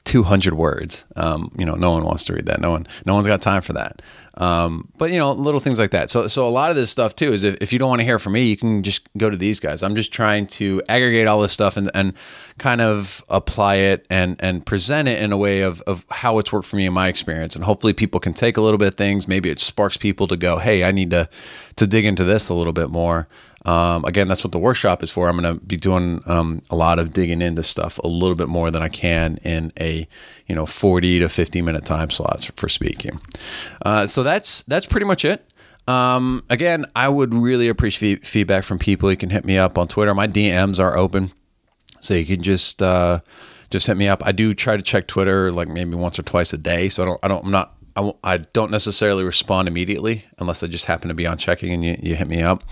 200 0.06 0.54
words 0.54 1.06
um, 1.16 1.52
you 1.58 1.66
know 1.66 1.76
no 1.76 1.92
one 1.92 2.04
wants 2.04 2.26
to 2.26 2.34
read 2.34 2.46
that 2.46 2.60
no 2.60 2.72
one 2.72 2.88
no 3.06 3.14
one's 3.14 3.28
got 3.28 3.42
time 3.42 3.62
for 3.62 3.74
that 3.74 4.02
um, 4.36 4.88
but 4.98 5.12
you 5.12 5.20
know, 5.20 5.32
little 5.34 5.60
things 5.60 5.78
like 5.78 5.92
that. 5.92 6.10
So, 6.10 6.28
so 6.28 6.48
a 6.48 6.50
lot 6.50 6.70
of 6.70 6.78
this 6.78 6.90
stuff 6.90 7.16
too 7.16 7.34
is 7.34 7.44
if, 7.44 7.58
if 7.60 7.74
you 7.74 7.80
don't 7.80 7.90
want 7.90 8.00
to 8.00 8.06
hear 8.06 8.18
from 8.18 8.34
me, 8.34 8.46
you 8.46 8.56
can 8.56 8.82
just 8.82 9.08
go 9.18 9.30
to 9.30 9.36
these 9.36 9.60
guys. 9.60 9.84
I'm 9.84 9.96
just 9.96 10.14
trying 10.14 10.48
to 10.48 10.82
aggregate 10.88 11.28
all 11.28 11.42
this 11.42 11.52
stuff 11.52 11.76
and, 11.76 11.92
and 11.94 12.14
kind 12.58 12.82
of 12.82 13.24
apply 13.30 13.76
it 13.76 14.06
and, 14.10 14.38
and 14.40 14.66
present 14.66 15.08
it 15.10 15.22
in 15.22 15.32
a 15.32 15.38
way 15.38 15.62
of, 15.62 15.82
of 15.82 16.06
how 16.10 16.40
it's 16.40 16.52
worked 16.52 16.68
for 16.68 16.78
me 16.78 16.86
in 16.86 16.94
my 16.94 17.10
experience. 17.10 17.56
And 17.56 17.66
hopefully 17.66 17.94
people 17.94 18.20
can 18.20 18.34
take 18.34 18.56
a 18.56 18.62
little 18.62 18.78
bit 18.78 18.88
of 18.88 18.96
things. 18.96 19.28
Maybe 19.28 19.50
it 19.50 19.60
sparks 19.60 19.98
people 19.98 20.28
to 20.28 20.38
go, 20.38 20.60
Hey, 20.60 20.86
I 20.86 20.92
need 20.92 21.12
to, 21.12 21.28
to 21.76 21.86
dig 21.86 22.06
into 22.06 22.24
this 22.24 22.48
a 22.48 22.54
little 22.54 22.74
bit 22.74 22.90
more. 22.90 23.28
Um, 23.66 24.06
again, 24.06 24.28
that's 24.28 24.44
what 24.44 24.52
the 24.52 24.60
workshop 24.60 25.04
is 25.04 25.12
for. 25.12 25.30
I'm 25.30 25.38
going 25.38 25.58
to 25.58 25.64
be 25.64 25.78
doing 25.78 26.24
um, 26.26 26.62
a 26.70 26.76
lot 26.76 26.98
of 26.98 27.14
digging 27.14 27.42
into 27.42 27.64
stuff 27.64 28.00
a 28.00 28.08
little 28.08 28.36
bit 28.36 28.48
more 28.48 28.72
than 28.72 28.82
I 28.82 28.90
can 28.90 29.38
in 29.44 29.72
a 29.80 30.08
you 30.48 30.56
know 30.56 30.66
40 30.66 31.20
to 31.20 31.30
50 31.30 31.62
minute 31.62 31.86
time 31.86 32.10
slots 32.10 32.46
for 32.46 32.68
speaking. 32.68 33.20
Uh, 33.86 34.08
so 34.08 34.24
that's 34.24 34.64
that's 34.64 34.86
pretty 34.86 35.06
much 35.06 35.26
it. 35.26 35.46
Um, 35.88 36.44
again, 36.50 36.86
I 36.96 37.10
would 37.10 37.34
really 37.34 37.68
appreciate 37.68 38.26
feedback 38.26 38.64
from 38.64 38.80
people. 38.80 39.10
You 39.12 39.18
can 39.18 39.30
hit 39.30 39.46
me 39.46 39.58
up 39.58 39.78
on 39.78 39.88
Twitter. 39.88 40.14
My 40.14 40.28
DMs 40.28 40.80
are 40.80 40.98
open, 40.98 41.32
so 42.00 42.14
you 42.14 42.26
can 42.26 42.42
just 42.42 42.82
uh, 42.82 43.20
just 43.70 43.88
hit 43.88 43.98
me 43.98 44.08
up. 44.08 44.24
I 44.26 44.32
do 44.32 44.54
try 44.54 44.78
to 44.78 44.84
check 44.84 45.08
Twitter 45.08 45.52
like 45.52 45.68
maybe 45.68 45.96
once 45.96 46.18
or 46.20 46.24
twice 46.24 46.54
a 46.54 46.58
day, 46.58 46.90
so 46.90 47.04
I 47.04 47.06
don't 47.06 47.20
I 47.24 47.28
don't 47.28 47.46
I'm 47.46 47.52
not 47.52 47.76
I, 47.96 48.14
I 48.24 48.38
don't 48.38 48.72
necessarily 48.72 49.24
respond 49.24 49.68
immediately 49.68 50.26
unless 50.40 50.64
I 50.64 50.68
just 50.68 50.86
happen 50.86 51.10
to 51.10 51.14
be 51.14 51.28
on 51.28 51.38
checking 51.38 51.74
and 51.74 51.84
you, 51.84 51.98
you 52.02 52.16
hit 52.16 52.28
me 52.28 52.42
up. 52.42 52.64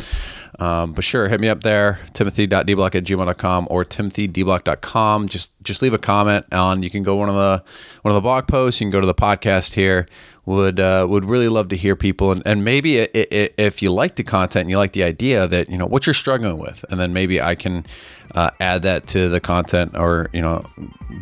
Um, 0.59 0.91
but 0.93 1.03
sure, 1.03 1.29
hit 1.29 1.39
me 1.39 1.47
up 1.47 1.63
there, 1.63 1.99
timothy.deblock 2.13 2.95
at 2.95 3.03
gmail.com 3.03 3.67
or 3.69 3.85
timothydeblock.com. 3.85 5.29
Just 5.29 5.53
just 5.63 5.81
leave 5.81 5.93
a 5.93 5.97
comment 5.97 6.45
on 6.51 6.83
you 6.83 6.89
can 6.89 7.03
go 7.03 7.15
one 7.15 7.29
of 7.29 7.35
the 7.35 7.63
one 8.01 8.11
of 8.11 8.15
the 8.15 8.21
blog 8.21 8.47
posts, 8.47 8.81
you 8.81 8.85
can 8.85 8.91
go 8.91 8.99
to 8.99 9.07
the 9.07 9.13
podcast 9.13 9.75
here. 9.75 10.07
Would 10.45 10.79
uh, 10.79 11.05
would 11.07 11.25
really 11.25 11.47
love 11.47 11.69
to 11.69 11.77
hear 11.77 11.95
people 11.95 12.31
and, 12.31 12.41
and 12.43 12.65
maybe 12.65 13.01
i 13.01 13.07
i 13.13 13.49
if 13.57 13.83
you 13.83 13.91
like 13.91 14.15
the 14.15 14.23
content 14.23 14.61
and 14.61 14.69
you 14.71 14.79
like 14.79 14.93
the 14.93 15.03
idea 15.03 15.47
that 15.47 15.69
you 15.69 15.77
know 15.77 15.85
what 15.85 16.07
you're 16.07 16.15
struggling 16.15 16.57
with 16.57 16.83
and 16.89 16.99
then 16.99 17.13
maybe 17.13 17.39
I 17.39 17.53
can 17.53 17.85
uh, 18.33 18.49
add 18.59 18.81
that 18.81 19.05
to 19.09 19.29
the 19.29 19.39
content 19.39 19.95
or 19.95 20.29
you 20.33 20.41
know 20.41 20.65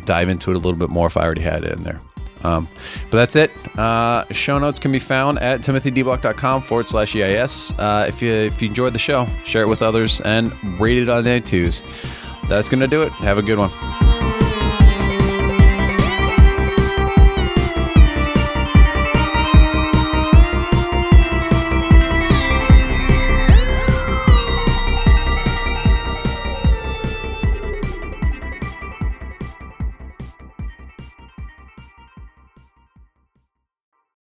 dive 0.06 0.30
into 0.30 0.50
it 0.50 0.54
a 0.54 0.58
little 0.58 0.78
bit 0.78 0.88
more 0.88 1.08
if 1.08 1.18
I 1.18 1.24
already 1.24 1.42
had 1.42 1.64
it 1.64 1.72
in 1.72 1.82
there. 1.82 2.00
Um, 2.44 2.68
but 3.10 3.18
that's 3.18 3.36
it. 3.36 3.50
Uh, 3.76 4.24
show 4.32 4.58
notes 4.58 4.78
can 4.78 4.92
be 4.92 4.98
found 4.98 5.38
at 5.38 5.60
timothydeblock.com 5.60 6.62
forward 6.62 6.88
slash 6.88 7.14
EIS. 7.14 7.72
Uh, 7.78 8.06
if 8.08 8.22
you 8.22 8.32
if 8.32 8.62
you 8.62 8.68
enjoyed 8.68 8.92
the 8.92 8.98
show, 8.98 9.26
share 9.44 9.62
it 9.62 9.68
with 9.68 9.82
others 9.82 10.20
and 10.20 10.52
rate 10.80 10.98
it 10.98 11.08
on 11.08 11.24
iTunes. 11.24 11.82
That's 12.48 12.68
gonna 12.68 12.86
do 12.86 13.02
it. 13.02 13.12
Have 13.12 13.38
a 13.38 13.42
good 13.42 13.58
one. 13.58 14.07